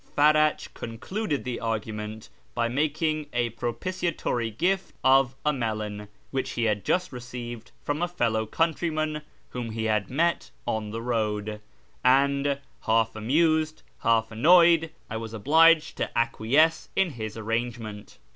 [0.17, 6.63] Farach concluded the argument by making me a propitiatory gift of a melon, which he
[6.63, 11.61] had just received from a fellow countryman whom he had met on the road;
[12.03, 18.17] and, half amused, half annoyed, I was obliged to acquiesce in his arrangement.